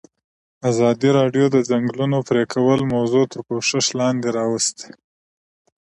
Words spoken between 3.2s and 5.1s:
تر پوښښ لاندې راوستې.